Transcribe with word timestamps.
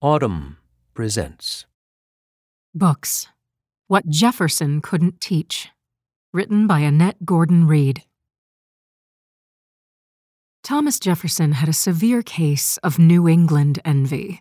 Audm 0.00 0.54
presents 0.94 1.66
Books 2.72 3.26
What 3.88 4.08
Jefferson 4.08 4.80
Couldn't 4.80 5.20
Teach. 5.20 5.70
Written 6.32 6.68
by 6.68 6.78
Annette 6.78 7.24
Gordon 7.24 7.66
Reed. 7.66 8.04
Thomas 10.62 11.00
Jefferson 11.00 11.50
had 11.50 11.68
a 11.68 11.72
severe 11.72 12.22
case 12.22 12.76
of 12.84 13.00
New 13.00 13.26
England 13.26 13.80
envy. 13.84 14.40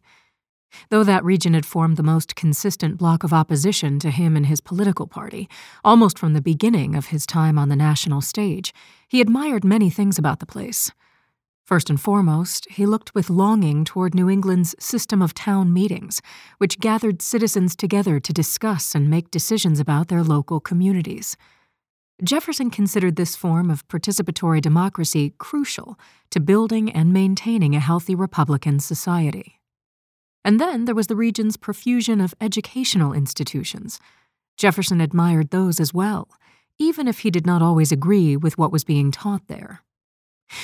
Though 0.92 1.04
that 1.04 1.26
region 1.26 1.56
had 1.56 1.66
formed 1.66 1.98
the 1.98 2.04
most 2.04 2.36
consistent 2.36 3.00
block 3.00 3.24
of 3.24 3.34
opposition 3.34 3.98
to 4.02 4.12
him 4.12 4.36
and 4.36 4.46
his 4.46 4.62
political 4.62 5.08
party, 5.08 5.50
almost 5.84 6.20
from 6.20 6.34
the 6.34 6.42
beginning 6.42 6.94
of 6.94 7.08
his 7.08 7.26
time 7.26 7.58
on 7.58 7.70
the 7.70 7.76
national 7.76 8.22
stage, 8.22 8.76
he 9.08 9.22
admired 9.22 9.64
many 9.64 9.90
things 9.90 10.20
about 10.20 10.40
the 10.40 10.46
place. 10.46 10.92
First 11.68 11.90
and 11.90 12.00
foremost, 12.00 12.66
he 12.70 12.86
looked 12.86 13.14
with 13.14 13.30
longing 13.30 13.84
toward 13.84 14.16
New 14.16 14.30
England's 14.30 14.74
system 14.80 15.22
of 15.22 15.34
town 15.34 15.74
meetings, 15.74 16.22
which 16.60 16.80
gathered 16.80 17.22
citizens 17.22 17.76
together 17.76 18.22
to 18.22 18.32
discuss 18.32 18.96
and 18.96 19.10
make 19.10 19.32
decisions 19.32 19.78
about 19.78 20.08
their 20.08 20.24
local 20.24 20.62
communities. 20.62 21.36
Jefferson 22.24 22.70
considered 22.70 23.18
this 23.18 23.36
form 23.36 23.70
of 23.70 23.86
participatory 23.90 24.62
democracy 24.62 25.34
crucial 25.40 26.00
to 26.30 26.40
building 26.40 26.90
and 26.90 27.12
maintaining 27.12 27.76
a 27.76 27.82
healthy 27.82 28.16
Republican 28.16 28.80
society. 28.80 29.60
And 30.46 30.62
then 30.62 30.86
there 30.86 30.96
was 30.96 31.08
the 31.08 31.18
region's 31.18 31.58
profusion 31.58 32.22
of 32.22 32.34
educational 32.40 33.12
institutions. 33.12 34.00
Jefferson 34.56 35.02
admired 35.02 35.50
those 35.50 35.82
as 35.82 35.94
well, 35.94 36.30
even 36.80 37.10
if 37.10 37.20
he 37.20 37.30
did 37.30 37.46
not 37.46 37.62
always 37.62 37.92
agree 37.92 38.38
with 38.38 38.58
what 38.58 38.72
was 38.72 38.86
being 38.86 39.12
taught 39.12 39.50
there. 39.50 39.82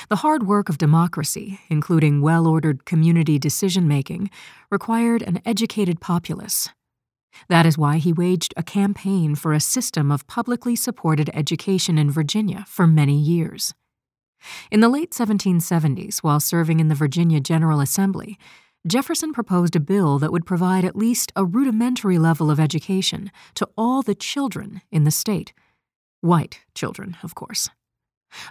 The 0.09 0.17
hard 0.17 0.47
work 0.47 0.69
of 0.69 0.77
democracy, 0.77 1.59
including 1.69 2.21
well 2.21 2.47
ordered 2.47 2.85
community 2.85 3.37
decision 3.37 3.87
making, 3.87 4.29
required 4.69 5.21
an 5.21 5.41
educated 5.45 5.99
populace. 5.99 6.69
That 7.49 7.65
is 7.65 7.77
why 7.77 7.97
he 7.97 8.13
waged 8.13 8.53
a 8.55 8.63
campaign 8.63 9.35
for 9.35 9.53
a 9.53 9.59
system 9.59 10.11
of 10.11 10.27
publicly 10.27 10.75
supported 10.75 11.29
education 11.33 11.97
in 11.97 12.11
Virginia 12.11 12.65
for 12.67 12.87
many 12.87 13.17
years. 13.17 13.73
In 14.71 14.81
the 14.81 14.89
late 14.89 15.11
1770s, 15.11 16.19
while 16.19 16.39
serving 16.39 16.79
in 16.79 16.89
the 16.89 16.95
Virginia 16.95 17.39
General 17.39 17.79
Assembly, 17.79 18.37
Jefferson 18.85 19.31
proposed 19.31 19.75
a 19.77 19.79
bill 19.79 20.19
that 20.19 20.31
would 20.31 20.45
provide 20.45 20.83
at 20.83 20.95
least 20.95 21.31
a 21.35 21.45
rudimentary 21.45 22.17
level 22.17 22.51
of 22.51 22.59
education 22.59 23.31
to 23.55 23.67
all 23.77 24.01
the 24.01 24.15
children 24.15 24.81
in 24.91 25.05
the 25.05 25.11
state. 25.11 25.53
White 26.19 26.59
children, 26.75 27.15
of 27.23 27.33
course. 27.33 27.69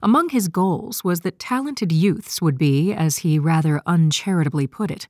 Among 0.03 0.29
his 0.29 0.49
goals 0.49 1.05
was 1.05 1.21
that 1.21 1.39
talented 1.39 1.93
youths 1.93 2.41
would 2.41 2.59
be, 2.59 2.93
as 2.93 3.19
he 3.19 3.39
rather 3.39 3.81
uncharitably 3.87 4.67
put 4.67 4.91
it, 4.91 5.09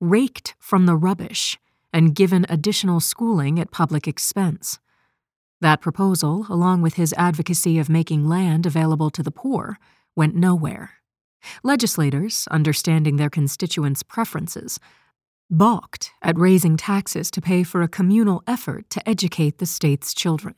raked 0.00 0.54
from 0.58 0.86
the 0.86 0.96
rubbish 0.96 1.58
and 1.92 2.14
given 2.14 2.44
additional 2.48 3.00
schooling 3.00 3.60
at 3.60 3.70
public 3.70 4.08
expense. 4.08 4.78
That 5.60 5.80
proposal, 5.80 6.46
along 6.50 6.82
with 6.82 6.94
his 6.94 7.14
advocacy 7.16 7.78
of 7.78 7.88
making 7.88 8.28
land 8.28 8.66
available 8.66 9.10
to 9.10 9.22
the 9.22 9.30
poor, 9.30 9.78
went 10.16 10.34
nowhere. 10.34 10.94
Legislators, 11.62 12.48
understanding 12.50 13.16
their 13.16 13.30
constituents' 13.30 14.02
preferences, 14.02 14.78
balked 15.50 16.10
at 16.22 16.38
raising 16.38 16.76
taxes 16.76 17.30
to 17.30 17.40
pay 17.40 17.62
for 17.62 17.82
a 17.82 17.88
communal 17.88 18.42
effort 18.46 18.90
to 18.90 19.08
educate 19.08 19.58
the 19.58 19.66
state's 19.66 20.14
children. 20.14 20.54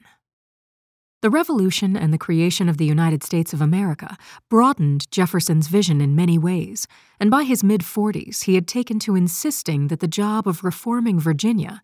The 1.27 1.31
Revolution 1.31 1.97
and 1.97 2.13
the 2.13 2.19
creation 2.19 2.69
of 2.69 2.77
the 2.77 2.85
United 2.85 3.25
States 3.25 3.53
of 3.53 3.61
America 3.61 4.17
broadened 4.49 5.11
Jefferson's 5.11 5.67
vision 5.67 6.01
in 6.01 6.15
many 6.15 6.39
ways, 6.39 6.87
and 7.19 7.33
by 7.33 7.43
his 7.43 7.65
mid 7.65 7.81
40s, 7.81 8.45
he 8.45 8.55
had 8.55 8.69
taken 8.69 9.01
to 9.01 9.17
insisting 9.17 9.89
that 9.89 9.99
the 9.99 10.07
job 10.07 10.47
of 10.47 10.63
reforming 10.63 11.19
Virginia, 11.19 11.83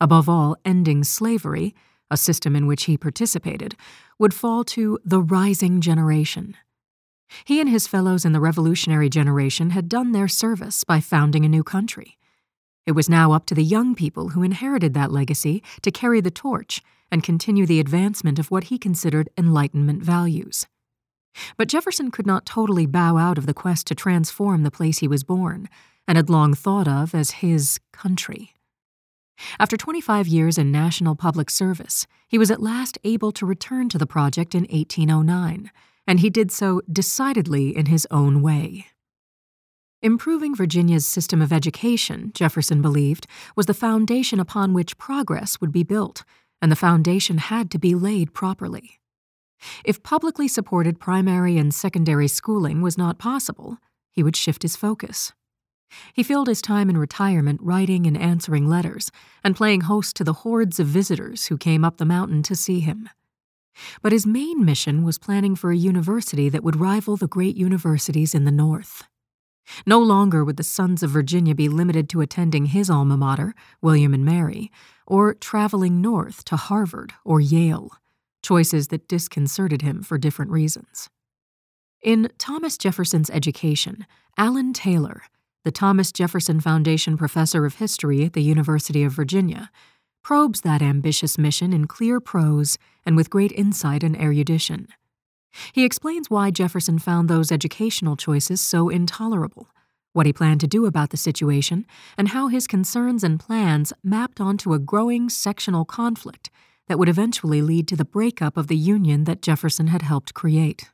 above 0.00 0.28
all 0.28 0.56
ending 0.64 1.02
slavery, 1.02 1.74
a 2.08 2.16
system 2.16 2.54
in 2.54 2.68
which 2.68 2.84
he 2.84 2.96
participated, 2.96 3.74
would 4.20 4.32
fall 4.32 4.62
to 4.62 5.00
the 5.04 5.20
rising 5.20 5.80
generation. 5.80 6.56
He 7.44 7.60
and 7.60 7.68
his 7.68 7.88
fellows 7.88 8.24
in 8.24 8.30
the 8.30 8.38
Revolutionary 8.38 9.08
generation 9.08 9.70
had 9.70 9.88
done 9.88 10.12
their 10.12 10.28
service 10.28 10.84
by 10.84 11.00
founding 11.00 11.44
a 11.44 11.48
new 11.48 11.64
country. 11.64 12.16
It 12.86 12.92
was 12.92 13.08
now 13.08 13.32
up 13.32 13.46
to 13.46 13.56
the 13.56 13.64
young 13.64 13.96
people 13.96 14.28
who 14.28 14.44
inherited 14.44 14.94
that 14.94 15.10
legacy 15.10 15.64
to 15.82 15.90
carry 15.90 16.20
the 16.20 16.30
torch 16.30 16.80
and 17.14 17.22
continue 17.22 17.64
the 17.64 17.78
advancement 17.78 18.40
of 18.40 18.50
what 18.50 18.64
he 18.64 18.76
considered 18.76 19.30
Enlightenment 19.38 20.02
values. 20.02 20.66
But 21.56 21.68
Jefferson 21.68 22.10
could 22.10 22.26
not 22.26 22.44
totally 22.44 22.86
bow 22.86 23.18
out 23.18 23.38
of 23.38 23.46
the 23.46 23.54
quest 23.54 23.86
to 23.86 23.94
transform 23.94 24.64
the 24.64 24.70
place 24.72 24.98
he 24.98 25.06
was 25.06 25.22
born 25.22 25.68
and 26.08 26.18
had 26.18 26.28
long 26.28 26.54
thought 26.54 26.88
of 26.88 27.14
as 27.14 27.30
his 27.30 27.78
country. 27.92 28.54
After 29.60 29.76
25 29.76 30.26
years 30.26 30.58
in 30.58 30.72
national 30.72 31.14
public 31.14 31.50
service, 31.50 32.08
he 32.26 32.36
was 32.36 32.50
at 32.50 32.60
last 32.60 32.98
able 33.04 33.30
to 33.30 33.46
return 33.46 33.88
to 33.90 33.98
the 33.98 34.08
project 34.08 34.52
in 34.52 34.62
1809, 34.62 35.70
and 36.08 36.18
he 36.18 36.30
did 36.30 36.50
so 36.50 36.80
decidedly 36.92 37.76
in 37.76 37.86
his 37.86 38.08
own 38.10 38.42
way. 38.42 38.86
Improving 40.02 40.56
Virginia's 40.56 41.06
system 41.06 41.40
of 41.40 41.52
education, 41.52 42.32
Jefferson 42.34 42.82
believed, 42.82 43.28
was 43.54 43.66
the 43.66 43.72
foundation 43.72 44.40
upon 44.40 44.74
which 44.74 44.98
progress 44.98 45.60
would 45.60 45.70
be 45.70 45.84
built 45.84 46.24
and 46.64 46.72
the 46.72 46.76
foundation 46.76 47.36
had 47.36 47.70
to 47.70 47.78
be 47.78 47.94
laid 47.94 48.32
properly. 48.32 48.98
If 49.84 50.02
publicly 50.02 50.48
supported 50.48 50.98
primary 50.98 51.58
and 51.58 51.74
secondary 51.74 52.26
schooling 52.26 52.80
was 52.80 52.96
not 52.96 53.18
possible, 53.18 53.76
he 54.10 54.22
would 54.22 54.34
shift 54.34 54.62
his 54.62 54.74
focus. 54.74 55.34
He 56.14 56.22
filled 56.22 56.48
his 56.48 56.62
time 56.62 56.88
in 56.88 56.96
retirement 56.96 57.60
writing 57.62 58.06
and 58.06 58.16
answering 58.16 58.66
letters, 58.66 59.10
and 59.44 59.54
playing 59.54 59.82
host 59.82 60.16
to 60.16 60.24
the 60.24 60.32
hordes 60.32 60.80
of 60.80 60.86
visitors 60.86 61.48
who 61.48 61.58
came 61.58 61.84
up 61.84 61.98
the 61.98 62.06
mountain 62.06 62.42
to 62.44 62.56
see 62.56 62.80
him. 62.80 63.10
But 64.00 64.12
his 64.12 64.24
main 64.24 64.64
mission 64.64 65.04
was 65.04 65.18
planning 65.18 65.54
for 65.54 65.70
a 65.70 65.76
university 65.76 66.48
that 66.48 66.64
would 66.64 66.80
rival 66.80 67.18
the 67.18 67.28
great 67.28 67.56
universities 67.56 68.34
in 68.34 68.44
the 68.44 68.50
North. 68.50 69.02
No 69.84 69.98
longer 69.98 70.42
would 70.42 70.56
the 70.56 70.62
sons 70.62 71.02
of 71.02 71.10
Virginia 71.10 71.54
be 71.54 71.68
limited 71.68 72.08
to 72.08 72.22
attending 72.22 72.66
his 72.66 72.88
alma 72.88 73.18
mater, 73.18 73.54
William 73.82 74.14
and 74.14 74.24
Mary, 74.24 74.70
or 75.06 75.34
traveling 75.34 76.00
north 76.00 76.44
to 76.44 76.56
Harvard 76.56 77.12
or 77.24 77.40
Yale, 77.40 77.90
choices 78.42 78.88
that 78.88 79.08
disconcerted 79.08 79.82
him 79.82 80.02
for 80.02 80.18
different 80.18 80.50
reasons. 80.50 81.08
In 82.02 82.30
Thomas 82.38 82.76
Jefferson's 82.76 83.30
Education, 83.30 84.06
Alan 84.36 84.72
Taylor, 84.72 85.22
the 85.64 85.72
Thomas 85.72 86.12
Jefferson 86.12 86.60
Foundation 86.60 87.16
professor 87.16 87.64
of 87.64 87.76
history 87.76 88.24
at 88.24 88.34
the 88.34 88.42
University 88.42 89.02
of 89.02 89.12
Virginia, 89.12 89.70
probes 90.22 90.60
that 90.60 90.82
ambitious 90.82 91.38
mission 91.38 91.72
in 91.72 91.86
clear 91.86 92.20
prose 92.20 92.78
and 93.06 93.16
with 93.16 93.30
great 93.30 93.52
insight 93.52 94.02
and 94.02 94.16
erudition. 94.20 94.88
He 95.72 95.84
explains 95.84 96.28
why 96.28 96.50
Jefferson 96.50 96.98
found 96.98 97.28
those 97.28 97.52
educational 97.52 98.16
choices 98.16 98.60
so 98.60 98.88
intolerable, 98.88 99.68
what 100.14 100.24
he 100.24 100.32
planned 100.32 100.60
to 100.60 100.66
do 100.66 100.86
about 100.86 101.10
the 101.10 101.16
situation, 101.18 101.84
and 102.16 102.28
how 102.28 102.48
his 102.48 102.66
concerns 102.66 103.22
and 103.22 103.38
plans 103.38 103.92
mapped 104.02 104.40
onto 104.40 104.72
a 104.72 104.78
growing 104.78 105.28
sectional 105.28 105.84
conflict 105.84 106.50
that 106.88 106.98
would 106.98 107.08
eventually 107.08 107.60
lead 107.60 107.86
to 107.88 107.96
the 107.96 108.04
breakup 108.04 108.56
of 108.56 108.68
the 108.68 108.76
Union 108.76 109.24
that 109.24 109.42
Jefferson 109.42 109.88
had 109.88 110.02
helped 110.02 110.32
create. 110.32 110.90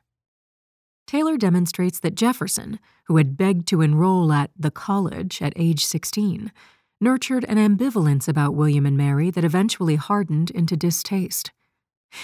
Taylor 1.07 1.37
demonstrates 1.37 1.99
that 1.99 2.15
Jefferson, 2.15 2.79
who 3.05 3.17
had 3.17 3.37
begged 3.37 3.67
to 3.67 3.81
enroll 3.81 4.31
at 4.31 4.51
the 4.57 4.71
college 4.71 5.41
at 5.41 5.53
age 5.55 5.85
16, 5.85 6.51
nurtured 6.99 7.43
an 7.45 7.57
ambivalence 7.57 8.27
about 8.27 8.55
William 8.55 8.85
and 8.85 8.95
Mary 8.95 9.29
that 9.29 9.43
eventually 9.43 9.95
hardened 9.97 10.51
into 10.51 10.77
distaste. 10.77 11.51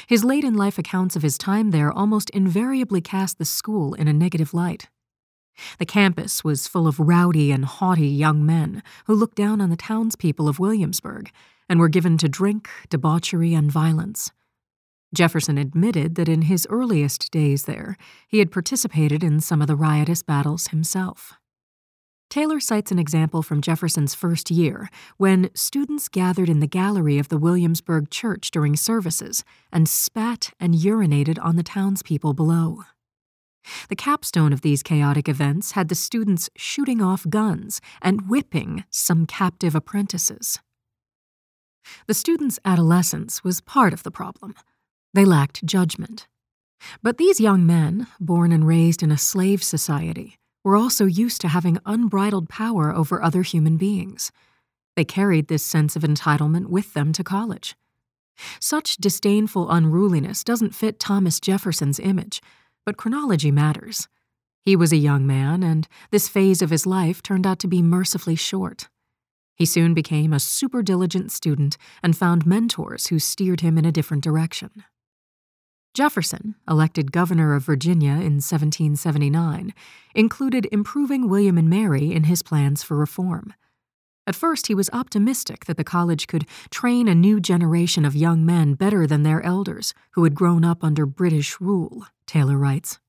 His 0.07 0.23
late 0.23 0.43
in 0.43 0.53
life 0.53 0.77
accounts 0.77 1.15
of 1.15 1.21
his 1.21 1.37
time 1.37 1.71
there 1.71 1.91
almost 1.91 2.29
invariably 2.31 3.01
cast 3.01 3.37
the 3.37 3.45
school 3.45 3.93
in 3.93 4.07
a 4.07 4.13
negative 4.13 4.53
light. 4.53 4.87
The 5.79 5.85
campus 5.85 6.43
was 6.43 6.67
full 6.67 6.87
of 6.87 6.99
rowdy 6.99 7.51
and 7.51 7.65
haughty 7.65 8.07
young 8.07 8.45
men 8.45 8.83
who 9.05 9.15
looked 9.15 9.37
down 9.37 9.61
on 9.61 9.69
the 9.69 9.75
townspeople 9.75 10.47
of 10.47 10.59
Williamsburg 10.59 11.31
and 11.69 11.79
were 11.79 11.89
given 11.89 12.17
to 12.19 12.29
drink, 12.29 12.69
debauchery, 12.89 13.53
and 13.53 13.71
violence. 13.71 14.31
Jefferson 15.13 15.57
admitted 15.57 16.15
that 16.15 16.29
in 16.29 16.43
his 16.43 16.67
earliest 16.69 17.31
days 17.31 17.63
there, 17.63 17.97
he 18.27 18.39
had 18.39 18.51
participated 18.51 19.23
in 19.23 19.39
some 19.39 19.61
of 19.61 19.67
the 19.67 19.75
riotous 19.75 20.21
battles 20.21 20.67
himself. 20.67 21.33
Taylor 22.29 22.59
cites 22.59 22.91
an 22.91 22.99
example 22.99 23.41
from 23.41 23.61
Jefferson's 23.61 24.13
first 24.13 24.51
year 24.51 24.89
when 25.15 25.49
students 25.53 26.09
gathered 26.09 26.49
in 26.49 26.59
the 26.59 26.67
gallery 26.67 27.19
of 27.19 27.29
the 27.29 27.37
Williamsburg 27.37 28.09
church 28.09 28.51
during 28.51 28.75
services 28.75 29.45
and 29.71 29.87
spat 29.87 30.51
and 30.59 30.73
urinated 30.73 31.41
on 31.41 31.55
the 31.55 31.63
townspeople 31.63 32.33
below. 32.33 32.83
The 33.89 33.95
capstone 33.95 34.53
of 34.53 34.61
these 34.61 34.83
chaotic 34.83 35.27
events 35.27 35.71
had 35.71 35.89
the 35.89 35.95
students 35.95 36.49
shooting 36.55 37.01
off 37.01 37.25
guns 37.29 37.81
and 38.01 38.29
whipping 38.29 38.83
some 38.89 39.25
captive 39.25 39.75
apprentices. 39.75 40.59
The 42.05 42.13
students' 42.13 42.59
adolescence 42.65 43.43
was 43.43 43.61
part 43.61 43.93
of 43.93 44.03
the 44.03 44.11
problem. 44.11 44.53
They 45.13 45.25
lacked 45.25 45.65
judgment. 45.65 46.27
But 47.01 47.17
these 47.17 47.39
young 47.39 47.65
men, 47.65 48.07
born 48.19 48.51
and 48.51 48.67
raised 48.67 49.01
in 49.01 49.11
a 49.11 49.17
slave 49.17 49.63
society, 49.63 50.37
were 50.63 50.75
also 50.75 51.05
used 51.05 51.41
to 51.41 51.47
having 51.47 51.79
unbridled 51.85 52.49
power 52.49 52.93
over 52.93 53.21
other 53.21 53.41
human 53.41 53.77
beings. 53.77 54.31
They 54.95 55.05
carried 55.05 55.47
this 55.47 55.63
sense 55.63 55.95
of 55.95 56.03
entitlement 56.03 56.67
with 56.67 56.93
them 56.93 57.13
to 57.13 57.23
college. 57.23 57.75
Such 58.59 58.97
disdainful 58.97 59.71
unruliness 59.71 60.43
doesn't 60.43 60.75
fit 60.75 60.99
Thomas 60.99 61.39
Jefferson's 61.39 61.99
image, 61.99 62.41
but 62.87 62.95
chronology 62.95 63.51
matters. 63.51 64.07
He 64.63 64.77
was 64.77 64.93
a 64.93 64.97
young 64.97 65.27
man, 65.27 65.61
and 65.61 65.85
this 66.09 66.29
phase 66.29 66.61
of 66.61 66.69
his 66.69 66.85
life 66.85 67.21
turned 67.21 67.45
out 67.45 67.59
to 67.59 67.67
be 67.67 67.81
mercifully 67.81 68.37
short. 68.37 68.87
He 69.55 69.65
soon 69.65 69.93
became 69.93 70.31
a 70.31 70.39
super 70.39 70.81
diligent 70.81 71.33
student 71.33 71.75
and 72.01 72.15
found 72.15 72.45
mentors 72.45 73.07
who 73.07 73.19
steered 73.19 73.59
him 73.59 73.77
in 73.77 73.83
a 73.83 73.91
different 73.91 74.23
direction. 74.23 74.85
Jefferson, 75.93 76.55
elected 76.65 77.11
governor 77.11 77.55
of 77.55 77.65
Virginia 77.65 78.11
in 78.11 78.39
1779, 78.39 79.73
included 80.15 80.65
improving 80.71 81.27
William 81.27 81.57
and 81.57 81.69
Mary 81.69 82.13
in 82.13 82.23
his 82.23 82.41
plans 82.41 82.83
for 82.83 82.95
reform. 82.95 83.53
At 84.25 84.35
first, 84.35 84.67
he 84.67 84.75
was 84.75 84.89
optimistic 84.93 85.65
that 85.65 85.75
the 85.75 85.83
college 85.83 86.25
could 86.27 86.47
train 86.69 87.09
a 87.09 87.15
new 87.15 87.41
generation 87.41 88.05
of 88.05 88.15
young 88.15 88.45
men 88.45 88.75
better 88.75 89.05
than 89.05 89.23
their 89.23 89.41
elders, 89.41 89.93
who 90.11 90.23
had 90.23 90.35
grown 90.35 90.63
up 90.63 90.85
under 90.85 91.05
British 91.05 91.59
rule, 91.59 92.05
Taylor 92.27 92.57
writes. 92.57 92.99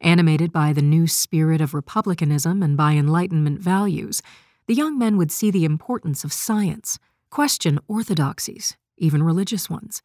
Animated 0.00 0.52
by 0.52 0.72
the 0.72 0.82
new 0.82 1.06
spirit 1.06 1.60
of 1.60 1.72
republicanism 1.72 2.62
and 2.62 2.76
by 2.76 2.92
Enlightenment 2.92 3.60
values, 3.60 4.20
the 4.66 4.74
young 4.74 4.98
men 4.98 5.16
would 5.16 5.32
see 5.32 5.50
the 5.50 5.64
importance 5.64 6.24
of 6.24 6.32
science, 6.32 6.98
question 7.30 7.78
orthodoxies, 7.88 8.76
even 8.98 9.22
religious 9.22 9.70
ones, 9.70 10.02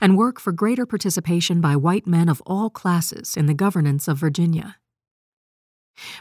and 0.00 0.18
work 0.18 0.38
for 0.38 0.52
greater 0.52 0.84
participation 0.84 1.60
by 1.60 1.74
white 1.74 2.06
men 2.06 2.28
of 2.28 2.42
all 2.46 2.68
classes 2.68 3.36
in 3.36 3.46
the 3.46 3.54
governance 3.54 4.08
of 4.08 4.18
Virginia. 4.18 4.76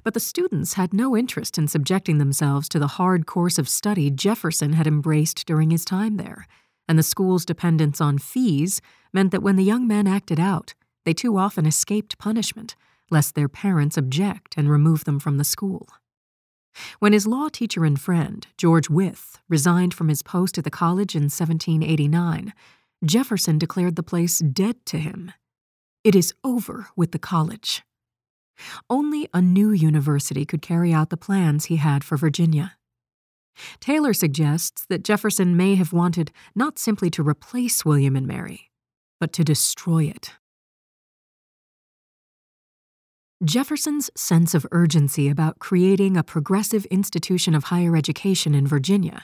But 0.04 0.14
the 0.14 0.20
students 0.20 0.74
had 0.74 0.94
no 0.94 1.16
interest 1.16 1.58
in 1.58 1.68
subjecting 1.68 2.18
themselves 2.18 2.68
to 2.70 2.80
the 2.80 2.88
hard 2.88 3.26
course 3.26 3.60
of 3.60 3.70
study 3.70 4.10
Jefferson 4.10 4.74
had 4.74 4.88
embraced 4.88 5.46
during 5.46 5.70
his 5.70 5.86
time 5.86 6.18
there, 6.18 6.48
and 6.88 6.98
the 6.98 7.04
school's 7.04 7.46
dependence 7.46 8.02
on 8.02 8.18
fees 8.18 8.82
meant 9.14 9.32
that 9.32 9.44
when 9.44 9.56
the 9.56 9.64
young 9.64 9.88
men 9.88 10.08
acted 10.08 10.40
out, 10.40 10.74
they 11.08 11.14
too 11.14 11.38
often 11.38 11.66
escaped 11.66 12.18
punishment, 12.18 12.76
lest 13.10 13.34
their 13.34 13.48
parents 13.48 13.96
object 13.96 14.56
and 14.58 14.70
remove 14.70 15.06
them 15.06 15.22
from 15.22 15.38
the 15.38 15.46
school. 15.46 15.88
When 17.00 17.14
his 17.14 17.26
law 17.26 17.48
teacher 17.48 17.86
and 17.86 17.98
friend, 17.98 18.46
George 18.58 18.90
Wythe, 18.90 19.38
resigned 19.48 19.94
from 19.94 20.10
his 20.10 20.22
post 20.22 20.58
at 20.58 20.66
the 20.66 20.70
college 20.70 21.16
in 21.16 21.30
1789, 21.30 22.54
Jefferson 23.06 23.58
declared 23.58 23.96
the 23.96 24.04
place 24.04 24.40
dead 24.40 24.86
to 24.88 24.98
him. 24.98 25.32
It 26.04 26.14
is 26.14 26.34
over 26.44 26.90
with 26.98 27.14
the 27.14 27.20
college. 27.20 27.84
Only 28.90 29.30
a 29.34 29.42
new 29.42 29.72
university 29.72 30.46
could 30.46 30.62
carry 30.62 30.92
out 30.92 31.10
the 31.10 31.16
plans 31.16 31.68
he 31.68 31.78
had 31.78 32.04
for 32.04 32.18
Virginia. 32.18 32.76
Taylor 33.80 34.14
suggests 34.14 34.86
that 34.90 35.06
Jefferson 35.06 35.56
may 35.56 35.76
have 35.76 35.94
wanted 35.94 36.34
not 36.54 36.78
simply 36.78 37.10
to 37.12 37.24
replace 37.24 37.86
William 37.86 38.18
and 38.18 38.28
Mary, 38.28 38.72
but 39.22 39.32
to 39.32 39.46
destroy 39.46 40.04
it. 40.04 40.34
Jefferson's 43.46 44.10
sense 44.16 44.56
of 44.56 44.66
urgency 44.72 45.30
about 45.30 45.60
creating 45.60 46.18
a 46.18 46.24
progressive 46.24 46.86
institution 46.86 47.54
of 47.54 47.66
higher 47.66 47.96
education 47.96 48.56
in 48.56 48.66
Virginia, 48.66 49.24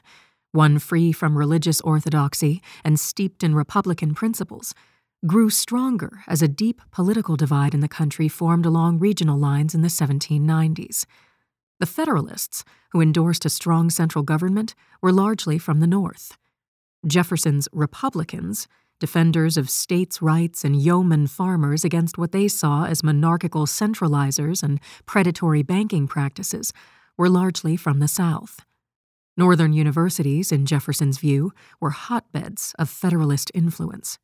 one 0.51 0.77
free 0.77 1.11
from 1.11 1.35
religious 1.35 1.81
orthodoxy 1.81 2.61
and 2.85 2.99
steeped 2.99 3.43
in 3.43 3.55
Republican 3.55 4.13
principles, 4.13 4.75
grew 5.25 5.49
stronger 5.49 6.19
as 6.27 6.43
a 6.43 6.47
deep 6.47 6.79
political 6.91 7.35
divide 7.35 7.73
in 7.73 7.79
the 7.79 7.87
country 7.87 8.27
formed 8.27 8.67
along 8.67 8.99
regional 8.99 9.39
lines 9.39 9.73
in 9.73 9.81
the 9.81 9.87
1790s. 9.87 11.07
The 11.79 11.87
Federalists, 11.87 12.63
who 12.91 13.01
endorsed 13.01 13.45
a 13.45 13.49
strong 13.49 13.89
central 13.89 14.23
government, 14.23 14.75
were 15.01 15.11
largely 15.11 15.57
from 15.57 15.79
the 15.79 15.87
North. 15.87 16.37
Jefferson's 17.07 17.67
Republicans, 17.73 18.67
defenders 19.03 19.57
of 19.57 19.69
states' 19.69 20.21
rights 20.21 20.63
and 20.63 20.77
yeoman 20.77 21.27
farmers 21.27 21.83
against 21.83 22.17
what 22.17 22.31
they 22.31 22.47
saw 22.47 22.85
as 22.85 23.03
monarchical 23.03 23.65
centralizers 23.65 24.63
and 24.63 24.79
predatory 25.05 25.61
banking 25.61 26.07
practices, 26.07 26.71
were 27.17 27.27
largely 27.27 27.75
from 27.75 27.99
the 27.99 28.07
South. 28.07 28.61
Northern 29.35 29.73
universities, 29.73 30.53
in 30.53 30.65
Jefferson's 30.65 31.17
view, 31.17 31.51
were 31.81 31.89
hotbeds 31.89 32.73
of 32.79 32.89
Federalist 32.89 33.51
influence. 33.53 34.19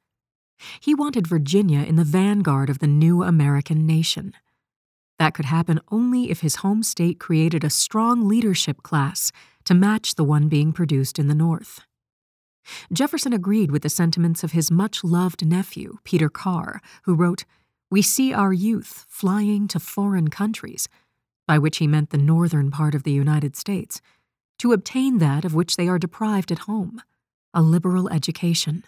He 0.79 0.95
wanted 0.95 1.27
Virginia 1.27 1.81
in 1.81 1.97
the 1.97 2.05
vanguard 2.05 2.69
of 2.69 2.79
the 2.79 2.87
new 2.87 3.21
American 3.21 3.85
nation. 3.85 4.31
That 5.17 5.33
could 5.33 5.47
happen 5.57 5.81
only 5.91 6.31
if 6.31 6.39
his 6.39 6.63
home 6.63 6.83
state 6.83 7.19
created 7.19 7.65
a 7.65 7.69
strong 7.69 8.29
leadership 8.29 8.81
class 8.81 9.33
to 9.65 9.73
match 9.73 10.15
the 10.15 10.23
one 10.23 10.47
being 10.47 10.71
produced 10.71 11.19
in 11.19 11.27
the 11.27 11.35
North. 11.35 11.81
Jefferson 12.91 13.33
agreed 13.33 13.71
with 13.71 13.83
the 13.83 13.89
sentiments 13.89 14.44
of 14.44 14.51
his 14.51 14.71
much 14.71 15.03
loved 15.03 15.45
nephew, 15.45 15.97
Peter 16.03 16.29
Carr, 16.29 16.81
who 17.03 17.15
wrote, 17.15 17.45
We 17.89 18.01
see 18.01 18.33
our 18.33 18.53
youth 18.53 19.06
flying 19.09 19.67
to 19.69 19.79
foreign 19.79 20.29
countries, 20.29 20.88
by 21.47 21.57
which 21.57 21.77
he 21.77 21.88
meant 21.88 22.09
the 22.09 22.17
northern 22.17 22.71
part 22.71 22.95
of 22.95 23.03
the 23.03 23.11
United 23.11 23.56
States, 23.56 24.01
to 24.59 24.73
obtain 24.73 25.17
that 25.17 25.45
of 25.45 25.56
which 25.56 25.77
they 25.77 25.88
are 25.88 26.00
deprived 26.00 26.51
at 26.51 26.59
home 26.59 27.01
a 27.53 27.61
liberal 27.61 28.09
education. 28.09 28.83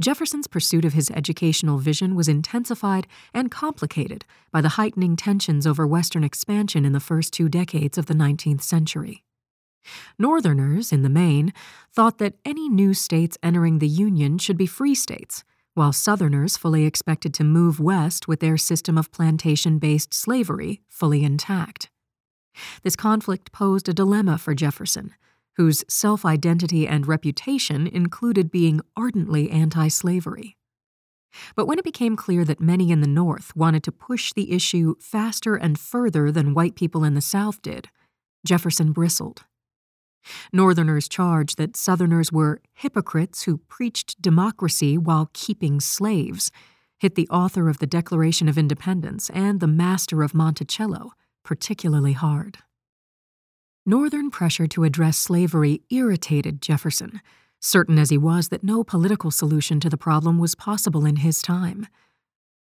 Jefferson's 0.00 0.48
pursuit 0.48 0.84
of 0.84 0.92
his 0.92 1.10
educational 1.12 1.78
vision 1.78 2.16
was 2.16 2.26
intensified 2.26 3.06
and 3.32 3.50
complicated 3.50 4.24
by 4.50 4.60
the 4.60 4.70
heightening 4.70 5.14
tensions 5.14 5.66
over 5.66 5.86
Western 5.86 6.24
expansion 6.24 6.84
in 6.84 6.92
the 6.92 6.98
first 6.98 7.32
two 7.32 7.48
decades 7.48 7.96
of 7.96 8.06
the 8.06 8.14
19th 8.14 8.62
century. 8.62 9.22
Northerners, 10.18 10.92
in 10.92 11.02
the 11.02 11.08
main, 11.08 11.52
thought 11.92 12.18
that 12.18 12.38
any 12.44 12.68
new 12.68 12.94
states 12.94 13.38
entering 13.42 13.78
the 13.78 13.88
Union 13.88 14.38
should 14.38 14.56
be 14.56 14.66
free 14.66 14.94
states, 14.94 15.44
while 15.74 15.92
Southerners 15.92 16.56
fully 16.56 16.84
expected 16.84 17.34
to 17.34 17.44
move 17.44 17.80
west 17.80 18.28
with 18.28 18.40
their 18.40 18.56
system 18.56 18.96
of 18.96 19.12
plantation 19.12 19.78
based 19.78 20.14
slavery 20.14 20.80
fully 20.88 21.24
intact. 21.24 21.90
This 22.82 22.96
conflict 22.96 23.52
posed 23.52 23.88
a 23.88 23.94
dilemma 23.94 24.38
for 24.38 24.54
Jefferson 24.54 25.14
whose 25.56 25.84
self 25.88 26.24
identity 26.24 26.86
and 26.86 27.06
reputation 27.06 27.86
included 27.86 28.50
being 28.50 28.80
ardently 28.96 29.50
anti 29.50 29.88
slavery. 29.88 30.56
But 31.56 31.66
when 31.66 31.78
it 31.78 31.84
became 31.84 32.16
clear 32.16 32.44
that 32.44 32.60
many 32.60 32.90
in 32.90 33.00
the 33.00 33.08
North 33.08 33.54
wanted 33.56 33.82
to 33.84 33.92
push 33.92 34.32
the 34.32 34.52
issue 34.52 34.94
faster 35.00 35.56
and 35.56 35.78
further 35.78 36.30
than 36.30 36.54
white 36.54 36.76
people 36.76 37.02
in 37.02 37.14
the 37.14 37.20
South 37.20 37.60
did, 37.60 37.88
Jefferson 38.46 38.92
bristled. 38.92 39.44
Northerners 40.52 41.08
charged 41.08 41.58
that 41.58 41.76
Southerners 41.76 42.32
were 42.32 42.60
hypocrites 42.72 43.42
who 43.42 43.58
preached 43.58 44.20
democracy 44.20 44.96
while 44.96 45.30
keeping 45.32 45.80
slaves, 45.80 46.50
hit 46.98 47.14
the 47.14 47.28
author 47.28 47.68
of 47.68 47.78
the 47.78 47.86
Declaration 47.86 48.48
of 48.48 48.58
Independence 48.58 49.30
and 49.30 49.60
the 49.60 49.66
master 49.66 50.22
of 50.22 50.34
Monticello 50.34 51.12
particularly 51.44 52.14
hard. 52.14 52.58
Northern 53.86 54.30
pressure 54.30 54.66
to 54.66 54.84
address 54.84 55.18
slavery 55.18 55.82
irritated 55.90 56.62
Jefferson, 56.62 57.20
certain 57.60 57.98
as 57.98 58.10
he 58.10 58.18
was 58.18 58.48
that 58.48 58.64
no 58.64 58.82
political 58.82 59.30
solution 59.30 59.78
to 59.80 59.90
the 59.90 59.98
problem 59.98 60.38
was 60.38 60.54
possible 60.54 61.04
in 61.04 61.16
his 61.16 61.42
time. 61.42 61.86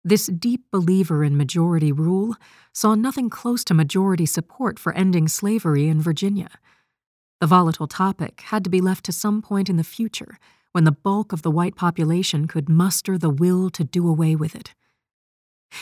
This 0.04 0.26
deep 0.26 0.64
believer 0.72 1.24
in 1.24 1.38
majority 1.38 1.92
rule 1.92 2.36
saw 2.74 2.96
nothing 2.96 3.30
close 3.30 3.64
to 3.66 3.76
majority 3.76 4.26
support 4.26 4.80
for 4.80 4.94
ending 4.94 5.28
slavery 5.28 5.88
in 5.88 6.02
Virginia. 6.02 6.50
The 7.42 7.48
volatile 7.48 7.88
topic 7.88 8.42
had 8.42 8.64
to 8.66 8.70
be 8.70 8.82
left 8.82 9.04
to 9.06 9.12
some 9.12 9.42
point 9.42 9.68
in 9.68 9.76
the 9.76 9.84
future 9.84 10.38
when 10.74 10.84
the 10.84 10.92
bulk 10.92 11.34
of 11.34 11.42
the 11.42 11.50
white 11.50 11.76
population 11.76 12.48
could 12.48 12.70
muster 12.70 13.18
the 13.18 13.32
will 13.32 13.72
to 13.72 13.84
do 13.84 14.08
away 14.08 14.36
with 14.36 14.56
it. 14.56 14.76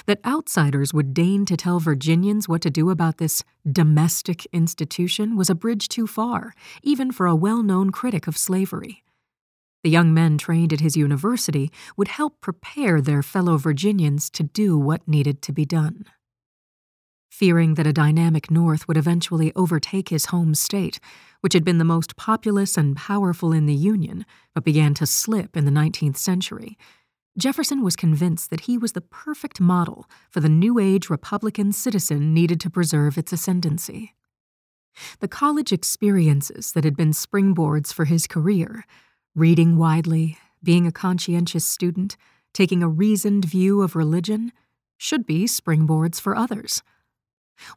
That 0.05 0.25
outsiders 0.25 0.93
would 0.93 1.13
deign 1.13 1.45
to 1.47 1.57
tell 1.57 1.81
Virginians 1.81 2.47
what 2.47 2.61
to 2.61 2.69
do 2.69 2.89
about 2.89 3.17
this 3.17 3.43
domestic 3.69 4.45
institution 4.53 5.35
was 5.35 5.49
a 5.49 5.55
bridge 5.55 5.89
too 5.89 6.07
far, 6.07 6.53
even 6.81 7.11
for 7.11 7.25
a 7.25 7.35
well 7.35 7.61
known 7.61 7.89
critic 7.89 8.25
of 8.25 8.37
slavery. 8.37 9.03
The 9.83 9.89
young 9.89 10.13
men 10.13 10.37
trained 10.37 10.71
at 10.71 10.79
his 10.79 10.95
university 10.95 11.71
would 11.97 12.07
help 12.07 12.39
prepare 12.39 13.01
their 13.01 13.21
fellow 13.21 13.57
Virginians 13.57 14.29
to 14.29 14.43
do 14.43 14.77
what 14.77 15.05
needed 15.09 15.41
to 15.41 15.51
be 15.51 15.65
done. 15.65 16.05
Fearing 17.39 17.75
that 17.75 17.88
a 17.88 17.93
dynamic 17.93 18.51
North 18.51 18.86
would 18.86 18.98
eventually 18.98 19.53
overtake 19.55 20.10
his 20.10 20.25
home 20.25 20.53
state, 20.53 21.00
which 21.39 21.53
had 21.53 21.63
been 21.63 21.77
the 21.77 21.86
most 21.86 22.17
populous 22.17 22.75
and 22.75 22.98
powerful 22.98 23.53
in 23.53 23.65
the 23.65 23.74
Union, 23.74 24.25
but 24.53 24.65
began 24.65 24.93
to 24.96 25.05
slip 25.05 25.55
in 25.55 25.63
the 25.63 25.72
19th 25.72 26.17
century, 26.17 26.77
Jefferson 27.38 27.81
was 27.81 27.96
convinced 27.96 28.50
that 28.50 28.65
he 28.67 28.77
was 28.77 28.91
the 28.91 29.00
perfect 29.00 29.62
model 29.62 30.05
for 30.29 30.41
the 30.41 30.50
New 30.50 30.79
Age 30.79 31.10
Republican 31.10 31.72
citizen 31.72 32.34
needed 32.34 32.60
to 32.60 32.69
preserve 32.69 33.17
its 33.17 33.31
ascendancy. 33.31 34.15
The 35.22 35.29
college 35.29 35.72
experiences 35.72 36.74
that 36.74 36.84
had 36.84 36.98
been 36.98 37.12
springboards 37.12 37.93
for 37.93 38.03
his 38.03 38.27
career 38.27 38.84
reading 39.34 39.77
widely, 39.77 40.38
being 40.62 40.86
a 40.86 40.91
conscientious 40.91 41.63
student, 41.63 42.17
taking 42.53 42.84
a 42.84 42.89
reasoned 42.89 43.46
view 43.46 43.81
of 43.81 43.96
religion 43.96 44.51
should 44.98 45.25
be 45.25 45.46
springboards 45.46 46.19
for 46.19 46.36
others. 46.36 46.84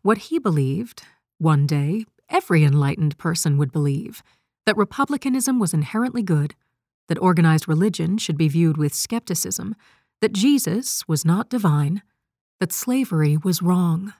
What 0.02 0.18
he 0.18 0.38
believed, 0.38 1.02
one 1.38 1.66
day, 1.66 2.04
every 2.28 2.64
enlightened 2.64 3.18
person 3.18 3.58
would 3.58 3.72
believe 3.72 4.22
that 4.64 4.76
republicanism 4.76 5.58
was 5.58 5.74
inherently 5.74 6.22
good, 6.22 6.54
that 7.08 7.18
organized 7.18 7.68
religion 7.68 8.16
should 8.16 8.38
be 8.38 8.48
viewed 8.48 8.76
with 8.76 8.94
skepticism, 8.94 9.74
that 10.20 10.32
Jesus 10.32 11.06
was 11.08 11.24
not 11.24 11.50
divine, 11.50 12.02
that 12.60 12.72
slavery 12.72 13.36
was 13.36 13.60
wrong. 13.60 14.14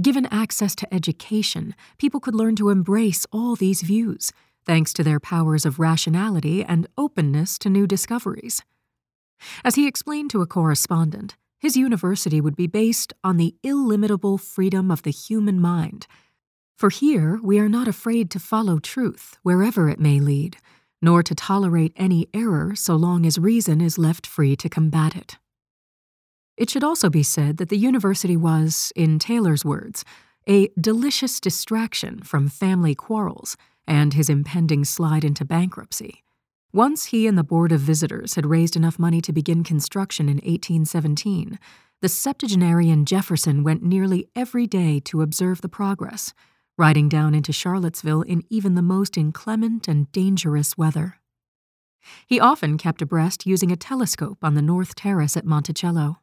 Given 0.00 0.26
access 0.26 0.74
to 0.76 0.94
education, 0.94 1.74
people 1.98 2.20
could 2.20 2.34
learn 2.34 2.56
to 2.56 2.70
embrace 2.70 3.26
all 3.30 3.56
these 3.56 3.82
views, 3.82 4.32
thanks 4.64 4.92
to 4.94 5.04
their 5.04 5.20
powers 5.20 5.66
of 5.66 5.78
rationality 5.78 6.64
and 6.64 6.86
openness 6.96 7.58
to 7.58 7.68
new 7.68 7.86
discoveries. 7.86 8.62
As 9.64 9.74
he 9.74 9.86
explained 9.86 10.30
to 10.30 10.40
a 10.40 10.46
correspondent, 10.46 11.36
his 11.62 11.76
university 11.76 12.40
would 12.40 12.56
be 12.56 12.66
based 12.66 13.12
on 13.22 13.36
the 13.36 13.54
illimitable 13.62 14.36
freedom 14.36 14.90
of 14.90 15.04
the 15.04 15.12
human 15.12 15.60
mind. 15.60 16.08
For 16.76 16.90
here 16.90 17.38
we 17.40 17.60
are 17.60 17.68
not 17.68 17.86
afraid 17.86 18.32
to 18.32 18.40
follow 18.40 18.80
truth 18.80 19.38
wherever 19.44 19.88
it 19.88 20.00
may 20.00 20.18
lead, 20.18 20.56
nor 21.00 21.22
to 21.22 21.36
tolerate 21.36 21.92
any 21.94 22.26
error 22.34 22.74
so 22.74 22.96
long 22.96 23.24
as 23.24 23.38
reason 23.38 23.80
is 23.80 23.96
left 23.96 24.26
free 24.26 24.56
to 24.56 24.68
combat 24.68 25.14
it. 25.14 25.38
It 26.56 26.68
should 26.68 26.82
also 26.82 27.08
be 27.08 27.22
said 27.22 27.58
that 27.58 27.68
the 27.68 27.78
university 27.78 28.36
was, 28.36 28.92
in 28.96 29.20
Taylor's 29.20 29.64
words, 29.64 30.04
a 30.48 30.68
delicious 30.80 31.38
distraction 31.38 32.24
from 32.24 32.48
family 32.48 32.96
quarrels 32.96 33.56
and 33.86 34.14
his 34.14 34.28
impending 34.28 34.84
slide 34.84 35.24
into 35.24 35.44
bankruptcy. 35.44 36.21
Once 36.74 37.06
he 37.06 37.26
and 37.26 37.36
the 37.36 37.44
Board 37.44 37.70
of 37.70 37.80
Visitors 37.80 38.34
had 38.34 38.46
raised 38.46 38.76
enough 38.76 38.98
money 38.98 39.20
to 39.20 39.30
begin 39.30 39.62
construction 39.62 40.26
in 40.26 40.36
1817, 40.36 41.58
the 42.00 42.08
septuagenarian 42.08 43.04
Jefferson 43.04 43.62
went 43.62 43.82
nearly 43.82 44.26
every 44.34 44.66
day 44.66 44.98
to 44.98 45.20
observe 45.20 45.60
the 45.60 45.68
progress, 45.68 46.32
riding 46.78 47.10
down 47.10 47.34
into 47.34 47.52
Charlottesville 47.52 48.22
in 48.22 48.42
even 48.48 48.74
the 48.74 48.80
most 48.80 49.18
inclement 49.18 49.86
and 49.86 50.10
dangerous 50.12 50.78
weather. 50.78 51.18
He 52.26 52.40
often 52.40 52.78
kept 52.78 53.02
abreast 53.02 53.44
using 53.46 53.70
a 53.70 53.76
telescope 53.76 54.38
on 54.42 54.54
the 54.54 54.62
North 54.62 54.94
Terrace 54.94 55.36
at 55.36 55.44
Monticello. 55.44 56.20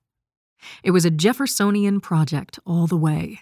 It 0.83 0.91
was 0.91 1.05
a 1.05 1.11
Jeffersonian 1.11 2.01
project 2.01 2.57
all 2.65 2.87
the 2.87 2.97
way. 2.97 3.41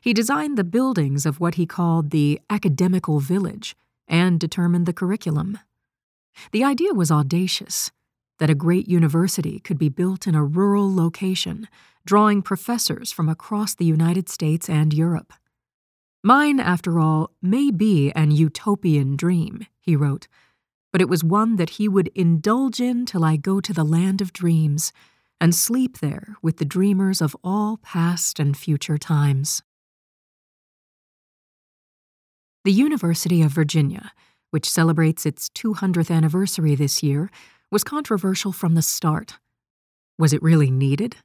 He 0.00 0.12
designed 0.12 0.58
the 0.58 0.64
buildings 0.64 1.24
of 1.24 1.38
what 1.38 1.54
he 1.54 1.66
called 1.66 2.10
the 2.10 2.40
academical 2.50 3.20
village 3.20 3.76
and 4.08 4.40
determined 4.40 4.86
the 4.86 4.92
curriculum. 4.92 5.60
The 6.52 6.64
idea 6.64 6.94
was 6.94 7.10
audacious 7.10 7.90
that 8.38 8.50
a 8.50 8.54
great 8.54 8.88
university 8.88 9.60
could 9.60 9.78
be 9.78 9.88
built 9.88 10.26
in 10.26 10.34
a 10.34 10.44
rural 10.44 10.94
location, 10.94 11.68
drawing 12.04 12.42
professors 12.42 13.12
from 13.12 13.28
across 13.28 13.74
the 13.74 13.84
United 13.84 14.28
States 14.28 14.68
and 14.68 14.92
Europe. 14.92 15.32
Mine, 16.22 16.58
after 16.58 16.98
all, 16.98 17.30
may 17.42 17.70
be 17.70 18.10
an 18.12 18.30
utopian 18.30 19.16
dream, 19.16 19.66
he 19.80 19.94
wrote, 19.94 20.26
but 20.90 21.00
it 21.00 21.08
was 21.08 21.22
one 21.22 21.56
that 21.56 21.70
he 21.70 21.88
would 21.88 22.08
indulge 22.14 22.80
in 22.80 23.04
till 23.04 23.24
I 23.24 23.36
go 23.36 23.60
to 23.60 23.72
the 23.72 23.84
land 23.84 24.20
of 24.20 24.32
dreams 24.32 24.92
and 25.40 25.54
sleep 25.54 25.98
there 25.98 26.36
with 26.40 26.56
the 26.58 26.64
dreamers 26.64 27.20
of 27.20 27.36
all 27.44 27.78
past 27.78 28.38
and 28.38 28.56
future 28.56 28.96
times. 28.96 29.62
The 32.64 32.72
University 32.72 33.42
of 33.42 33.50
Virginia, 33.50 34.12
which 34.54 34.70
celebrates 34.70 35.26
its 35.26 35.48
200th 35.48 36.14
anniversary 36.14 36.76
this 36.76 37.02
year, 37.02 37.28
was 37.72 37.82
controversial 37.82 38.52
from 38.52 38.76
the 38.76 38.82
start. 38.82 39.34
Was 40.16 40.32
it 40.32 40.40
really 40.44 40.70
needed? 40.70 41.16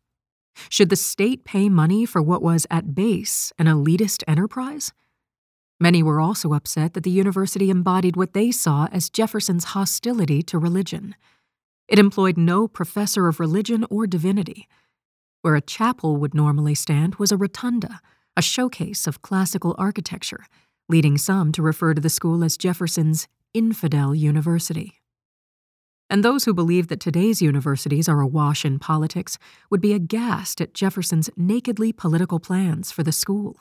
Should 0.67 0.89
the 0.89 0.95
state 0.95 1.45
pay 1.45 1.69
money 1.69 2.07
for 2.07 2.23
what 2.23 2.41
was 2.41 2.65
at 2.71 2.95
base 2.95 3.53
an 3.59 3.67
elitist 3.67 4.23
enterprise? 4.27 4.93
Many 5.79 6.01
were 6.01 6.19
also 6.19 6.53
upset 6.53 6.95
that 6.95 7.03
the 7.03 7.11
university 7.11 7.69
embodied 7.69 8.15
what 8.15 8.33
they 8.33 8.49
saw 8.49 8.87
as 8.91 9.11
Jefferson's 9.11 9.75
hostility 9.75 10.41
to 10.41 10.57
religion. 10.57 11.13
It 11.87 11.99
employed 11.99 12.35
no 12.35 12.67
professor 12.67 13.27
of 13.27 13.39
religion 13.39 13.85
or 13.91 14.07
divinity. 14.07 14.67
Where 15.43 15.53
a 15.53 15.61
chapel 15.61 16.17
would 16.17 16.33
normally 16.33 16.73
stand 16.73 17.17
was 17.17 17.31
a 17.31 17.37
rotunda, 17.37 18.01
a 18.35 18.41
showcase 18.41 19.05
of 19.05 19.21
classical 19.21 19.75
architecture, 19.77 20.45
leading 20.89 21.17
some 21.17 21.51
to 21.53 21.61
refer 21.61 21.93
to 21.93 22.01
the 22.01 22.09
school 22.09 22.43
as 22.43 22.57
Jefferson's 22.57 23.27
infidel 23.53 24.13
university. 24.13 24.99
And 26.09 26.25
those 26.25 26.45
who 26.45 26.53
believe 26.55 26.87
that 26.87 26.99
today's 26.99 27.41
universities 27.41 28.09
are 28.09 28.19
awash 28.19 28.65
in 28.65 28.79
politics 28.79 29.37
would 29.69 29.79
be 29.79 29.93
aghast 29.93 30.59
at 30.59 30.73
Jefferson's 30.73 31.29
nakedly 31.37 31.93
political 31.93 32.39
plans 32.39 32.91
for 32.91 33.03
the 33.03 33.11
school. 33.11 33.57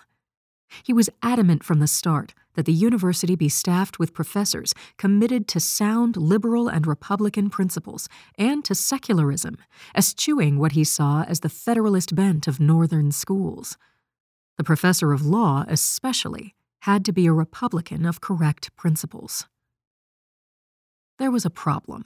He 0.83 0.93
was 0.93 1.11
adamant 1.23 1.63
from 1.63 1.79
the 1.79 1.87
start 1.87 2.35
that 2.55 2.67
the 2.67 2.73
university 2.73 3.37
be 3.37 3.49
staffed 3.49 3.99
with 3.99 4.15
professors 4.15 4.75
committed 4.97 5.47
to 5.49 5.61
sound 5.61 6.17
liberal 6.17 6.69
and 6.69 6.87
Republican 6.87 7.51
principles 7.51 8.09
and 8.37 8.65
to 8.65 8.75
secularism, 8.75 9.59
eschewing 9.95 10.59
what 10.59 10.73
he 10.73 10.85
saw 10.85 11.23
as 11.25 11.41
the 11.41 11.49
Federalist 11.49 12.15
bent 12.15 12.47
of 12.47 12.61
Northern 12.61 13.13
schools. 13.13 13.77
The 14.57 14.65
professor 14.65 15.13
of 15.13 15.25
law, 15.25 15.65
especially, 15.69 16.55
had 16.81 17.05
to 17.05 17.13
be 17.13 17.27
a 17.27 17.33
Republican 17.33 18.07
of 18.07 18.21
correct 18.21 18.75
principles. 18.77 19.47
There 21.19 21.31
was 21.31 21.45
a 21.45 21.51
problem. 21.51 22.05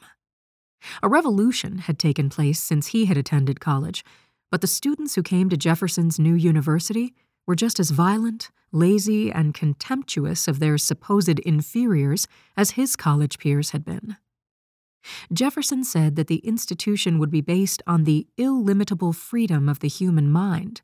A 1.02 1.09
revolution 1.09 1.79
had 1.79 1.99
taken 1.99 2.31
place 2.31 2.61
since 2.61 2.88
he 2.88 3.05
had 3.05 3.17
attended 3.17 3.61
college, 3.61 4.05
but 4.50 4.61
the 4.61 4.67
students 4.67 5.14
who 5.14 5.23
came 5.23 5.49
to 5.49 5.57
Jefferson's 5.57 6.19
new 6.19 6.35
university 6.35 7.14
were 7.47 7.55
just 7.55 7.79
as 7.79 7.91
violent, 7.91 8.50
lazy, 8.73 9.31
and 9.31 9.55
contemptuous 9.55 10.49
of 10.49 10.59
their 10.59 10.79
supposed 10.79 11.38
inferiors 11.41 12.26
as 12.57 12.73
his 12.73 12.97
college 12.97 13.38
peers 13.38 13.71
had 13.71 13.85
been. 13.85 14.17
Jefferson 15.33 15.83
said 15.83 16.17
that 16.17 16.29
the 16.29 16.37
institution 16.38 17.19
would 17.19 17.31
be 17.31 17.41
based 17.41 17.83
on 17.87 18.05
the 18.05 18.26
illimitable 18.37 19.12
freedom 19.12 19.69
of 19.69 19.81
the 19.81 19.88
human 19.88 20.31
mind, 20.31 20.81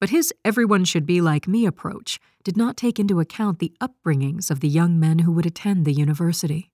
but 0.00 0.10
his 0.10 0.32
everyone 0.44 0.84
should 0.84 1.06
be 1.06 1.20
like 1.20 1.48
me 1.48 1.66
approach 1.66 2.20
did 2.44 2.56
not 2.56 2.76
take 2.76 2.98
into 2.98 3.20
account 3.20 3.58
the 3.58 3.72
upbringings 3.80 4.50
of 4.50 4.60
the 4.60 4.68
young 4.68 4.98
men 4.98 5.20
who 5.20 5.32
would 5.32 5.46
attend 5.46 5.84
the 5.84 5.92
university. 5.92 6.70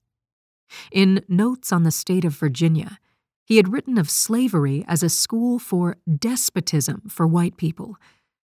In 0.91 1.23
Notes 1.27 1.71
on 1.71 1.83
the 1.83 1.91
State 1.91 2.25
of 2.25 2.35
Virginia, 2.35 2.99
he 3.45 3.57
had 3.57 3.71
written 3.71 3.97
of 3.97 4.09
slavery 4.09 4.85
as 4.87 5.03
a 5.03 5.09
school 5.09 5.59
for 5.59 5.97
despotism 6.19 7.09
for 7.09 7.27
white 7.27 7.57
people 7.57 7.97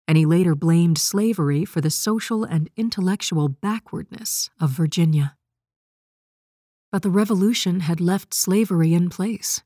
and 0.08 0.18
he 0.18 0.26
later 0.26 0.56
blamed 0.56 0.98
slavery 0.98 1.66
for 1.66 1.82
the 1.82 1.90
social 1.90 2.44
and 2.44 2.70
intellectual 2.78 3.50
backwardness 3.50 4.50
of 4.60 4.70
Virginia. 4.70 5.36
But 6.92 7.02
the 7.02 7.10
Revolution 7.10 7.82
had 7.82 8.00
left 8.00 8.34
slavery 8.34 8.94
in 8.94 9.10
place. 9.10 9.64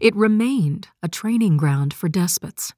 It 0.00 0.14
remained 0.14 0.88
a 1.02 1.08
training 1.08 1.56
ground 1.56 1.94
for 1.94 2.08
despots. 2.08 2.74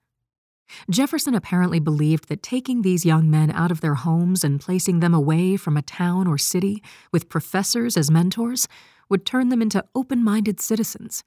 Jefferson 0.90 1.34
apparently 1.34 1.80
believed 1.80 2.28
that 2.28 2.42
taking 2.42 2.82
these 2.82 3.04
young 3.04 3.30
men 3.30 3.50
out 3.50 3.70
of 3.70 3.80
their 3.80 3.94
homes 3.94 4.42
and 4.42 4.60
placing 4.60 5.00
them 5.00 5.14
away 5.14 5.56
from 5.56 5.76
a 5.76 5.82
town 5.82 6.26
or 6.26 6.38
city 6.38 6.82
with 7.12 7.28
professors 7.28 7.96
as 7.96 8.10
mentors 8.10 8.68
would 9.08 9.26
turn 9.26 9.48
them 9.48 9.62
into 9.62 9.84
open 9.94 10.24
minded 10.24 10.60
citizens, 10.60 11.22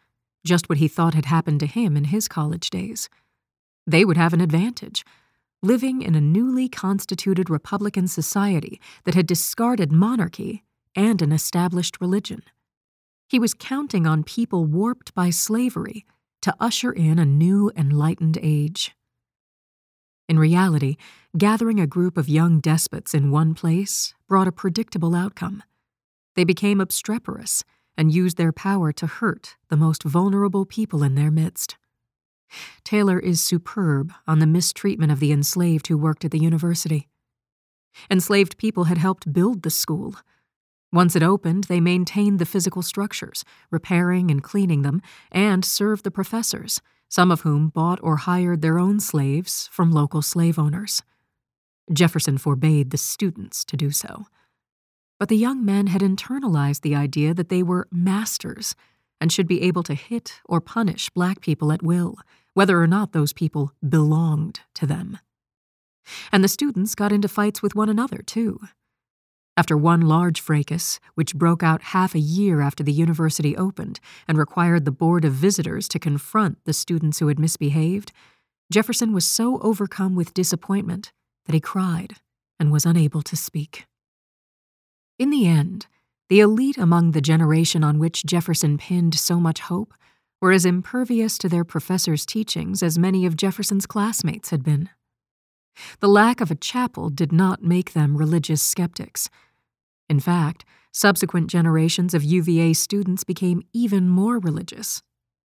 just 0.45 0.67
what 0.69 0.79
he 0.79 0.87
thought 0.87 1.13
had 1.13 1.25
happened 1.25 1.59
to 1.59 1.67
him 1.67 1.95
in 1.95 2.05
his 2.05 2.27
college 2.27 2.69
days. 2.69 3.09
They 3.85 4.03
would 4.03 4.17
have 4.17 4.33
an 4.33 4.41
advantage 4.41 5.05
living 5.61 6.01
in 6.01 6.15
a 6.15 6.21
newly 6.21 6.69
constituted 6.69 7.49
Republican 7.49 8.07
society 8.07 8.79
that 9.03 9.15
had 9.15 9.25
discarded 9.25 9.91
monarchy 9.91 10.63
and 10.95 11.21
an 11.21 11.31
established 11.31 11.97
religion. 11.99 12.43
He 13.27 13.39
was 13.39 13.53
counting 13.53 14.05
on 14.05 14.23
people 14.23 14.65
warped 14.65 15.13
by 15.15 15.31
slavery 15.31 16.05
to 16.43 16.55
usher 16.59 16.91
in 16.91 17.17
a 17.17 17.25
new 17.25 17.71
enlightened 17.75 18.37
age. 18.41 18.94
In 20.27 20.39
reality, 20.39 20.97
gathering 21.37 21.79
a 21.79 21.85
group 21.85 22.17
of 22.17 22.27
young 22.27 22.59
despots 22.59 23.13
in 23.13 23.29
one 23.29 23.53
place 23.53 24.15
brought 24.27 24.47
a 24.47 24.51
predictable 24.51 25.13
outcome. 25.13 25.61
They 26.35 26.43
became 26.43 26.81
obstreperous 26.81 27.63
and 27.97 28.13
used 28.13 28.37
their 28.37 28.51
power 28.51 28.91
to 28.93 29.07
hurt 29.07 29.55
the 29.69 29.77
most 29.77 30.03
vulnerable 30.03 30.65
people 30.65 31.03
in 31.03 31.15
their 31.15 31.31
midst. 31.31 31.77
Taylor 32.83 33.19
is 33.19 33.41
superb 33.41 34.13
on 34.27 34.39
the 34.39 34.47
mistreatment 34.47 35.11
of 35.11 35.19
the 35.19 35.31
enslaved 35.31 35.87
who 35.87 35.97
worked 35.97 36.25
at 36.25 36.31
the 36.31 36.39
university. 36.39 37.07
Enslaved 38.09 38.57
people 38.57 38.85
had 38.85 38.97
helped 38.97 39.31
build 39.31 39.61
the 39.61 39.69
school. 39.69 40.15
Once 40.91 41.15
it 41.15 41.23
opened, 41.23 41.65
they 41.65 41.79
maintained 41.79 42.39
the 42.39 42.45
physical 42.45 42.81
structures, 42.81 43.43
repairing 43.69 44.31
and 44.31 44.43
cleaning 44.43 44.81
them, 44.81 45.01
and 45.31 45.63
served 45.63 46.03
the 46.03 46.11
professors, 46.11 46.81
some 47.09 47.31
of 47.31 47.41
whom 47.41 47.69
bought 47.69 47.99
or 48.01 48.17
hired 48.17 48.61
their 48.61 48.79
own 48.79 48.99
slaves 48.99 49.69
from 49.71 49.91
local 49.91 50.21
slave 50.21 50.59
owners. 50.59 51.01
Jefferson 51.91 52.37
forbade 52.37 52.89
the 52.89 52.97
students 52.97 53.63
to 53.65 53.77
do 53.77 53.91
so. 53.91 54.25
But 55.19 55.29
the 55.29 55.37
young 55.37 55.63
men 55.63 55.87
had 55.87 56.01
internalized 56.01 56.81
the 56.81 56.95
idea 56.95 57.33
that 57.33 57.49
they 57.49 57.63
were 57.63 57.87
masters 57.91 58.75
and 59.21 59.31
should 59.31 59.47
be 59.47 59.61
able 59.61 59.83
to 59.83 59.93
hit 59.93 60.41
or 60.45 60.59
punish 60.59 61.09
black 61.09 61.39
people 61.41 61.71
at 61.71 61.83
will, 61.83 62.17
whether 62.53 62.81
or 62.81 62.87
not 62.87 63.11
those 63.11 63.33
people 63.33 63.71
belonged 63.87 64.61
to 64.73 64.85
them. 64.85 65.19
And 66.31 66.43
the 66.43 66.49
students 66.49 66.95
got 66.95 67.11
into 67.11 67.27
fights 67.27 67.61
with 67.61 67.75
one 67.75 67.89
another, 67.89 68.17
too. 68.17 68.59
After 69.57 69.77
one 69.77 70.01
large 70.01 70.41
fracas, 70.41 70.99
which 71.13 71.35
broke 71.35 71.63
out 71.63 71.81
half 71.81 72.13
a 72.13 72.19
year 72.19 72.59
after 72.59 72.83
the 72.83 72.91
university 72.91 73.55
opened 73.55 74.01
and 74.27 74.37
required 74.37 74.83
the 74.83 74.91
Board 74.91 75.23
of 75.23 75.31
Visitors 75.31 75.87
to 75.89 75.99
confront 75.99 76.57
the 76.65 76.73
students 76.73 77.19
who 77.19 77.29
had 77.29 77.39
misbehaved, 77.39 78.11
Jefferson 78.71 79.13
was 79.13 79.25
so 79.25 79.59
overcome 79.59 80.13
with 80.15 80.33
disappointment 80.33 81.13
that 81.45 81.53
he 81.53 81.61
cried 81.61 82.15
and 82.59 82.71
was 82.71 82.85
unable 82.85 83.21
to 83.21 83.37
speak. 83.37 83.85
In 85.17 85.29
the 85.29 85.47
end, 85.47 85.87
the 86.27 86.41
elite 86.41 86.77
among 86.77 87.11
the 87.11 87.21
generation 87.21 87.83
on 87.83 87.99
which 87.99 88.25
Jefferson 88.25 88.77
pinned 88.77 89.15
so 89.15 89.39
much 89.39 89.61
hope 89.61 89.93
were 90.41 90.51
as 90.51 90.65
impervious 90.65 91.37
to 91.37 91.47
their 91.47 91.63
professors' 91.63 92.25
teachings 92.25 92.83
as 92.83 92.99
many 92.99 93.25
of 93.25 93.37
Jefferson's 93.37 93.85
classmates 93.85 94.49
had 94.49 94.63
been. 94.63 94.89
The 95.99 96.07
lack 96.07 96.41
of 96.41 96.51
a 96.51 96.55
chapel 96.55 97.09
did 97.09 97.31
not 97.31 97.63
make 97.63 97.93
them 97.93 98.17
religious 98.17 98.61
skeptics. 98.61 99.29
In 100.09 100.19
fact, 100.19 100.65
subsequent 100.91 101.47
generations 101.47 102.13
of 102.13 102.23
UVA 102.23 102.73
students 102.73 103.23
became 103.23 103.63
even 103.73 104.07
more 104.07 104.39
religious, 104.39 105.01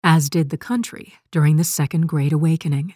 as 0.04 0.30
did 0.30 0.50
the 0.50 0.58
country 0.58 1.16
during 1.32 1.58
the 1.58 1.64
Second 1.64 2.08
Great 2.08 2.32
Awakening. 2.32 2.94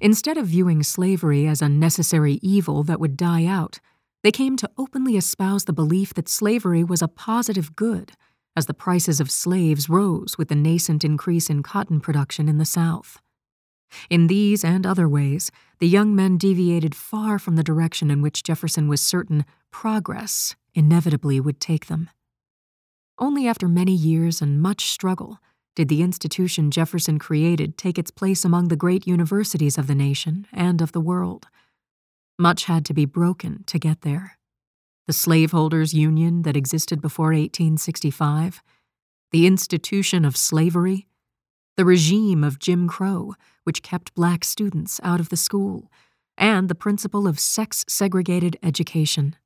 Instead 0.00 0.38
of 0.38 0.46
viewing 0.46 0.82
slavery 0.82 1.46
as 1.46 1.62
a 1.62 1.68
necessary 1.68 2.38
evil 2.42 2.82
that 2.84 3.00
would 3.00 3.16
die 3.16 3.44
out, 3.44 3.80
they 4.22 4.32
came 4.32 4.56
to 4.56 4.70
openly 4.76 5.16
espouse 5.16 5.64
the 5.64 5.72
belief 5.72 6.14
that 6.14 6.28
slavery 6.28 6.82
was 6.82 7.02
a 7.02 7.08
positive 7.08 7.76
good 7.76 8.12
as 8.56 8.66
the 8.66 8.74
prices 8.74 9.20
of 9.20 9.30
slaves 9.30 9.88
rose 9.88 10.36
with 10.36 10.48
the 10.48 10.54
nascent 10.56 11.04
increase 11.04 11.48
in 11.48 11.62
cotton 11.62 12.00
production 12.00 12.48
in 12.48 12.58
the 12.58 12.64
South. 12.64 13.20
In 14.10 14.26
these 14.26 14.64
and 14.64 14.86
other 14.86 15.08
ways, 15.08 15.50
the 15.78 15.88
young 15.88 16.14
men 16.14 16.38
deviated 16.38 16.94
far 16.94 17.38
from 17.38 17.56
the 17.56 17.62
direction 17.62 18.10
in 18.10 18.22
which 18.22 18.42
Jefferson 18.42 18.88
was 18.88 19.00
certain 19.00 19.44
progress 19.70 20.56
inevitably 20.74 21.40
would 21.40 21.60
take 21.60 21.86
them. 21.86 22.10
Only 23.18 23.48
after 23.48 23.68
many 23.68 23.94
years 23.94 24.40
and 24.40 24.62
much 24.62 24.90
struggle 24.90 25.38
did 25.74 25.88
the 25.88 26.02
institution 26.02 26.70
Jefferson 26.70 27.18
created 27.18 27.76
take 27.76 27.98
its 27.98 28.10
place 28.10 28.44
among 28.44 28.68
the 28.68 28.76
great 28.76 29.06
universities 29.06 29.78
of 29.78 29.86
the 29.86 29.94
nation 29.94 30.46
and 30.52 30.82
of 30.82 30.92
the 30.92 31.00
world. 31.00 31.46
Much 32.38 32.64
had 32.64 32.84
to 32.86 32.94
be 32.94 33.04
broken 33.04 33.64
to 33.66 33.78
get 33.78 34.02
there. 34.02 34.38
The 35.06 35.12
slaveholders' 35.12 35.94
union 35.94 36.42
that 36.42 36.56
existed 36.56 37.00
before 37.00 37.28
1865, 37.28 38.62
the 39.30 39.46
institution 39.46 40.24
of 40.24 40.36
slavery, 40.36 41.06
the 41.78 41.84
regime 41.84 42.42
of 42.42 42.58
Jim 42.58 42.88
Crow, 42.88 43.34
which 43.62 43.84
kept 43.84 44.12
black 44.16 44.42
students 44.42 44.98
out 45.04 45.20
of 45.20 45.28
the 45.28 45.36
school, 45.36 45.92
and 46.36 46.68
the 46.68 46.74
principle 46.74 47.28
of 47.28 47.38
sex 47.38 47.84
segregated 47.88 48.56
education. 48.64 49.36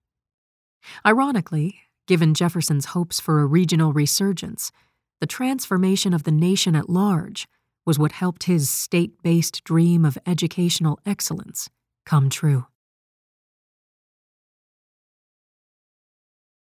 Ironically, 1.05 1.81
given 2.07 2.33
Jefferson's 2.33 2.87
hopes 2.87 3.21
for 3.21 3.41
a 3.41 3.47
regional 3.47 3.93
resurgence, 3.93 4.73
the 5.21 5.27
transformation 5.27 6.15
of 6.15 6.23
the 6.23 6.33
nation 6.33 6.75
at 6.75 6.89
large 6.89 7.47
was 7.85 7.99
what 7.99 8.13
helped 8.13 8.45
his 8.45 8.71
state 8.71 9.23
based 9.23 9.63
dream 9.63 10.03
of 10.03 10.17
educational 10.27 10.99
excellence 11.05 11.69
come 12.07 12.31
true. 12.31 12.65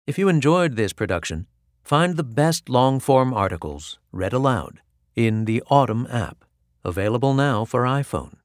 If 0.08 0.18
you 0.18 0.28
enjoyed 0.28 0.76
this 0.76 0.92
production, 0.92 1.46
find 1.84 2.18
the 2.18 2.24
best 2.24 2.68
long 2.68 3.00
form 3.00 3.32
articles 3.32 4.00
read 4.12 4.34
aloud 4.34 4.82
in 5.16 5.46
the 5.46 5.64
Audm 5.70 6.12
app, 6.14 6.46
available 6.84 7.34
now 7.34 7.66
for 7.66 7.84
iPhone. 7.84 8.41